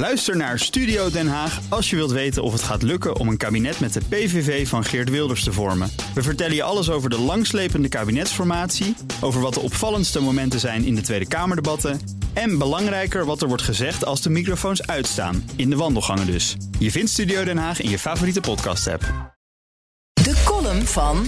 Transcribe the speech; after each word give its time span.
Luister 0.00 0.36
naar 0.36 0.58
Studio 0.58 1.10
Den 1.10 1.28
Haag 1.28 1.60
als 1.68 1.90
je 1.90 1.96
wilt 1.96 2.10
weten 2.10 2.42
of 2.42 2.52
het 2.52 2.62
gaat 2.62 2.82
lukken 2.82 3.16
om 3.16 3.28
een 3.28 3.36
kabinet 3.36 3.80
met 3.80 3.92
de 3.92 4.00
PVV 4.08 4.68
van 4.68 4.84
Geert 4.84 5.10
Wilders 5.10 5.44
te 5.44 5.52
vormen. 5.52 5.90
We 6.14 6.22
vertellen 6.22 6.54
je 6.54 6.62
alles 6.62 6.90
over 6.90 7.10
de 7.10 7.18
langslepende 7.18 7.88
kabinetsformatie, 7.88 8.96
over 9.20 9.40
wat 9.40 9.54
de 9.54 9.60
opvallendste 9.60 10.20
momenten 10.20 10.60
zijn 10.60 10.84
in 10.84 10.94
de 10.94 11.00
Tweede 11.00 11.28
Kamerdebatten 11.28 12.00
en 12.32 12.58
belangrijker 12.58 13.24
wat 13.24 13.42
er 13.42 13.48
wordt 13.48 13.62
gezegd 13.62 14.04
als 14.04 14.22
de 14.22 14.30
microfoons 14.30 14.86
uitstaan, 14.86 15.50
in 15.56 15.70
de 15.70 15.76
wandelgangen 15.76 16.26
dus. 16.26 16.56
Je 16.78 16.90
vindt 16.90 17.10
Studio 17.10 17.44
Den 17.44 17.58
Haag 17.58 17.80
in 17.80 17.90
je 17.90 17.98
favoriete 17.98 18.40
podcast-app. 18.40 19.34
De 20.12 20.42
column 20.44 20.86
van 20.86 21.26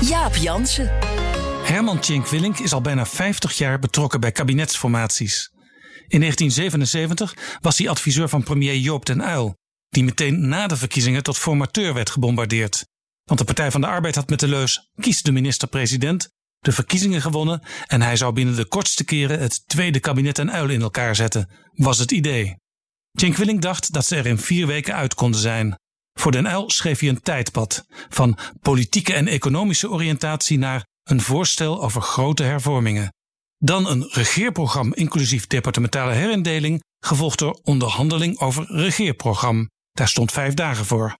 Jaap 0.00 0.34
Jansen. 0.34 0.90
Herman 1.62 1.98
Tjenk 1.98 2.26
Willink 2.26 2.58
is 2.58 2.72
al 2.72 2.80
bijna 2.80 3.06
50 3.06 3.52
jaar 3.52 3.78
betrokken 3.78 4.20
bij 4.20 4.32
kabinetsformaties. 4.32 5.53
In 6.08 6.20
1977 6.20 7.58
was 7.60 7.78
hij 7.78 7.88
adviseur 7.88 8.28
van 8.28 8.42
premier 8.42 8.76
Joop 8.76 9.06
den 9.06 9.20
Uyl, 9.20 9.56
die 9.88 10.04
meteen 10.04 10.48
na 10.48 10.66
de 10.66 10.76
verkiezingen 10.76 11.22
tot 11.22 11.38
formateur 11.38 11.94
werd 11.94 12.10
gebombardeerd. 12.10 12.86
Want 13.24 13.38
de 13.38 13.46
Partij 13.46 13.70
van 13.70 13.80
de 13.80 13.86
Arbeid 13.86 14.14
had 14.14 14.28
met 14.28 14.40
de 14.40 14.48
leus 14.48 14.90
kies 15.00 15.22
de 15.22 15.32
minister-president 15.32 16.32
de 16.64 16.72
verkiezingen 16.72 17.20
gewonnen 17.20 17.62
en 17.86 18.02
hij 18.02 18.16
zou 18.16 18.32
binnen 18.32 18.56
de 18.56 18.64
kortste 18.64 19.04
keren 19.04 19.40
het 19.40 19.62
tweede 19.66 20.00
kabinet 20.00 20.38
en 20.38 20.54
Uyl 20.54 20.68
in 20.68 20.82
elkaar 20.82 21.16
zetten, 21.16 21.48
was 21.72 21.98
het 21.98 22.10
idee. 22.10 22.56
Cenk 23.12 23.36
Willink 23.36 23.62
dacht 23.62 23.92
dat 23.92 24.06
ze 24.06 24.16
er 24.16 24.26
in 24.26 24.38
vier 24.38 24.66
weken 24.66 24.94
uit 24.94 25.14
konden 25.14 25.40
zijn. 25.40 25.78
Voor 26.12 26.32
Den 26.32 26.46
Uyl 26.46 26.70
schreef 26.70 27.00
hij 27.00 27.08
een 27.08 27.22
tijdpad 27.22 27.86
van 28.08 28.38
politieke 28.60 29.14
en 29.14 29.28
economische 29.28 29.90
oriëntatie 29.90 30.58
naar 30.58 30.86
een 31.02 31.20
voorstel 31.20 31.82
over 31.82 32.02
grote 32.02 32.42
hervormingen. 32.42 33.12
Dan 33.58 33.86
een 33.86 34.08
regeerprogramma 34.10 34.94
inclusief 34.94 35.46
departementale 35.46 36.12
herindeling, 36.12 36.82
gevolgd 37.04 37.38
door 37.38 37.60
onderhandeling 37.62 38.38
over 38.38 38.66
regeerprogramma. 38.66 39.68
Daar 39.92 40.08
stond 40.08 40.32
vijf 40.32 40.54
dagen 40.54 40.84
voor. 40.84 41.16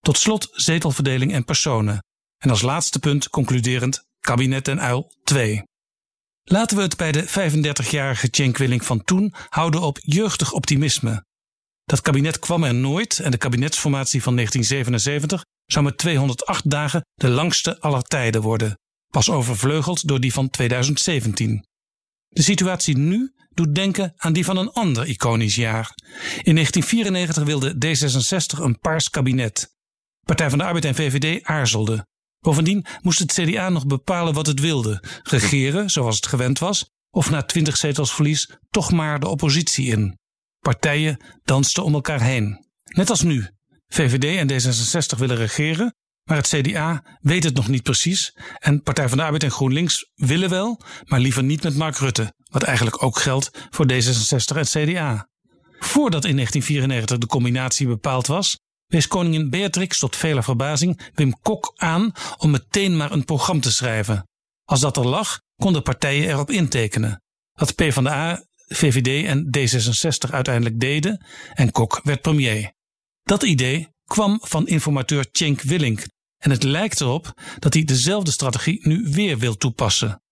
Tot 0.00 0.18
slot 0.18 0.48
zetelverdeling 0.52 1.32
en 1.32 1.44
personen. 1.44 2.04
En 2.38 2.50
als 2.50 2.62
laatste 2.62 2.98
punt 2.98 3.28
concluderend 3.28 4.04
kabinet 4.20 4.68
en 4.68 4.80
uil 4.80 5.12
2. 5.24 5.62
Laten 6.44 6.76
we 6.76 6.82
het 6.82 6.96
bij 6.96 7.12
de 7.12 7.28
35-jarige 7.28 8.28
Cenk 8.30 8.56
Willing 8.56 8.84
van 8.84 9.04
toen 9.04 9.34
houden 9.48 9.80
op 9.80 9.98
jeugdig 10.00 10.52
optimisme. 10.52 11.24
Dat 11.84 12.00
kabinet 12.00 12.38
kwam 12.38 12.64
er 12.64 12.74
nooit 12.74 13.18
en 13.18 13.30
de 13.30 13.36
kabinetsformatie 13.36 14.22
van 14.22 14.34
1977 14.34 15.44
zou 15.66 15.84
met 15.84 15.98
208 15.98 16.70
dagen 16.70 17.04
de 17.14 17.28
langste 17.28 17.80
aller 17.80 18.02
tijden 18.02 18.42
worden, 18.42 18.78
pas 19.12 19.30
overvleugeld 19.30 20.08
door 20.08 20.20
die 20.20 20.32
van 20.32 20.50
2017. 20.50 21.64
De 22.34 22.42
situatie 22.42 22.96
nu 22.98 23.32
doet 23.50 23.74
denken 23.74 24.12
aan 24.16 24.32
die 24.32 24.44
van 24.44 24.56
een 24.56 24.72
ander 24.72 25.06
iconisch 25.06 25.54
jaar. 25.54 25.92
In 26.42 26.54
1994 26.54 27.44
wilde 27.44 27.74
D66 27.74 28.62
een 28.62 28.78
paars 28.78 29.10
kabinet. 29.10 29.74
Partij 30.26 30.48
van 30.50 30.58
de 30.58 30.64
Arbeid 30.64 30.84
en 30.84 30.94
VVD 30.94 31.44
aarzelden. 31.44 32.08
Bovendien 32.40 32.84
moest 33.02 33.18
het 33.18 33.32
CDA 33.32 33.68
nog 33.68 33.86
bepalen 33.86 34.34
wat 34.34 34.46
het 34.46 34.60
wilde: 34.60 35.02
regeren, 35.22 35.90
zoals 35.90 36.16
het 36.16 36.26
gewend 36.26 36.58
was, 36.58 36.90
of 37.10 37.30
na 37.30 37.42
20 37.42 37.76
zetels 37.76 38.14
verlies 38.14 38.50
toch 38.70 38.92
maar 38.92 39.20
de 39.20 39.28
oppositie 39.28 39.86
in. 39.86 40.18
Partijen 40.58 41.24
dansten 41.44 41.84
om 41.84 41.94
elkaar 41.94 42.22
heen. 42.22 42.66
Net 42.84 43.10
als 43.10 43.22
nu. 43.22 43.48
VVD 43.88 44.36
en 44.36 44.50
D66 44.50 45.18
willen 45.18 45.36
regeren, 45.36 45.94
maar 46.24 46.36
het 46.36 46.48
CDA 46.48 47.18
weet 47.20 47.44
het 47.44 47.54
nog 47.54 47.68
niet 47.68 47.82
precies. 47.82 48.36
En 48.58 48.82
Partij 48.82 49.08
van 49.08 49.18
de 49.18 49.24
Arbeid 49.24 49.42
en 49.42 49.50
GroenLinks 49.50 50.10
willen 50.14 50.50
wel, 50.50 50.80
maar 51.04 51.20
liever 51.20 51.42
niet 51.42 51.62
met 51.62 51.76
Mark 51.76 51.96
Rutte. 51.96 52.34
Wat 52.50 52.62
eigenlijk 52.62 53.02
ook 53.02 53.18
geldt 53.18 53.50
voor 53.70 53.86
D66 53.92 54.56
en 54.56 54.64
CDA. 54.64 55.28
Voordat 55.78 56.24
in 56.24 56.34
1994 56.34 57.18
de 57.18 57.26
combinatie 57.26 57.86
bepaald 57.86 58.26
was, 58.26 58.58
wees 58.86 59.08
koningin 59.08 59.50
Beatrix 59.50 59.98
tot 59.98 60.16
vele 60.16 60.42
verbazing 60.42 61.00
Wim 61.14 61.40
Kok 61.42 61.72
aan 61.76 62.12
om 62.36 62.50
meteen 62.50 62.96
maar 62.96 63.12
een 63.12 63.24
programma 63.24 63.62
te 63.62 63.72
schrijven. 63.72 64.28
Als 64.64 64.80
dat 64.80 64.96
er 64.96 65.06
lag, 65.06 65.40
konden 65.56 65.82
partijen 65.82 66.28
erop 66.28 66.50
intekenen. 66.50 67.22
Wat 67.52 67.74
PvdA, 67.74 68.44
VVD 68.66 69.26
en 69.26 69.48
D66 69.58 70.30
uiteindelijk 70.30 70.80
deden 70.80 71.26
en 71.54 71.70
Kok 71.70 72.00
werd 72.02 72.20
premier. 72.20 72.72
Dat 73.22 73.42
idee 73.42 73.88
kwam 74.04 74.38
van 74.42 74.66
informateur 74.66 75.26
Cenk 75.32 75.62
Willink 75.62 76.04
en 76.44 76.50
het 76.50 76.62
lijkt 76.62 77.00
erop 77.00 77.40
dat 77.58 77.74
hij 77.74 77.84
dezelfde 77.84 78.30
strategie 78.30 78.88
nu 78.88 79.08
weer 79.10 79.38
wil 79.38 79.56
toepassen. 79.56 80.22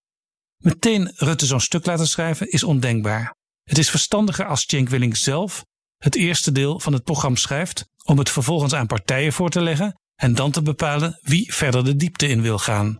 Meteen 0.57 1.11
Rutte 1.15 1.45
zo'n 1.45 1.59
stuk 1.59 1.85
laten 1.85 2.07
schrijven 2.07 2.51
is 2.51 2.63
ondenkbaar. 2.63 3.35
Het 3.63 3.77
is 3.77 3.89
verstandiger 3.89 4.45
als 4.45 4.65
Cenk 4.67 4.89
Willink 4.89 5.15
zelf 5.15 5.65
het 5.97 6.15
eerste 6.15 6.51
deel 6.51 6.79
van 6.79 6.93
het 6.93 7.03
programma 7.03 7.37
schrijft, 7.37 7.85
om 8.03 8.17
het 8.17 8.29
vervolgens 8.29 8.73
aan 8.73 8.87
partijen 8.87 9.33
voor 9.33 9.49
te 9.49 9.61
leggen 9.61 9.99
en 10.15 10.35
dan 10.35 10.51
te 10.51 10.61
bepalen 10.61 11.19
wie 11.21 11.53
verder 11.53 11.83
de 11.83 11.95
diepte 11.95 12.27
in 12.27 12.41
wil 12.41 12.57
gaan. 12.57 12.97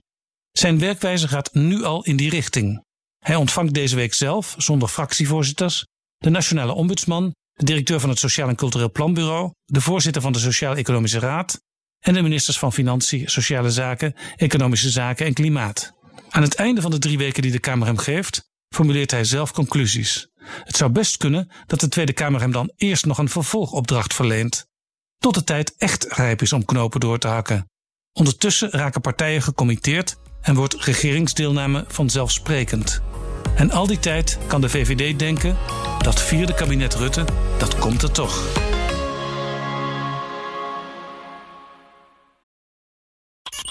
Zijn 0.52 0.80
werkwijze 0.80 1.28
gaat 1.28 1.54
nu 1.54 1.84
al 1.84 2.04
in 2.04 2.16
die 2.16 2.30
richting. 2.30 2.84
Hij 3.20 3.36
ontvangt 3.36 3.74
deze 3.74 3.96
week 3.96 4.14
zelf, 4.14 4.56
zonder 4.58 4.88
fractievoorzitters, 4.88 5.86
de 6.18 6.30
nationale 6.30 6.74
ombudsman, 6.74 7.34
de 7.54 7.66
directeur 7.66 8.00
van 8.00 8.10
het 8.10 8.20
Sociaal 8.20 8.50
en 8.50 8.56
Cultureel 8.56 8.92
Planbureau, 8.92 9.52
de 9.66 9.82
voorzitter 9.82 10.22
van 10.22 10.32
de 10.32 10.40
Sociaal-Economische 10.40 11.20
Raad 11.20 11.62
en 12.04 12.14
de 12.14 12.22
ministers 12.22 12.60
van 12.60 12.74
Financiën, 12.74 13.30
Sociale 13.30 13.72
Zaken, 13.72 14.16
Economische 14.36 14.90
Zaken 14.90 15.26
en 15.26 15.34
Klimaat. 15.34 15.94
Aan 16.30 16.42
het 16.42 16.56
einde 16.56 16.82
van 16.82 16.92
de 16.92 17.00
drie 17.00 17.18
weken 17.18 17.42
die 17.42 17.52
de 17.52 17.60
Kamer 17.60 17.88
hem 17.88 17.98
geeft, 17.98 18.52
formuleert 18.70 19.12
hij 19.12 19.24
zelf 19.24 19.52
conclusies. 19.52 20.28
Het 20.64 20.76
zou 20.76 20.92
best 20.92 21.18
kunnen 21.18 21.50
dat 21.66 21.80
de 21.80 21.88
Tweede 21.88 22.14
Kamer 22.14 22.42
hem 22.42 22.52
dan 22.52 22.72
eerst 22.76 23.06
nog 23.06 23.18
een 23.18 23.30
vervolgopdracht 23.30 24.14
verleent, 24.14 24.66
tot 25.18 25.34
de 25.34 25.44
tijd 25.44 25.76
echt 25.78 26.06
rijp 26.10 26.42
is 26.42 26.54
om 26.54 26.66
knopen 26.66 27.00
door 27.00 27.20
te 27.20 27.28
hakken. 27.28 27.70
Ondertussen 28.14 28.70
raken 28.72 29.02
partijen 29.02 29.42
gecommitteerd 29.42 30.16
en 30.42 30.56
wordt 30.56 30.76
regeringsdeelname 30.76 31.86
vanzelfsprekend. 31.88 33.02
En 33.56 33.72
al 33.72 33.88
die 33.88 34.00
tijd 34.00 34.38
kan 34.48 34.62
de 34.62 34.70
VVD 34.70 35.20
denken: 35.20 35.58
dat 36.02 36.22
vierde 36.22 36.54
kabinet 36.54 36.96
Rutte, 36.96 37.26
dat 37.58 37.78
komt 37.78 38.02
er 38.02 38.12
toch. 38.12 38.72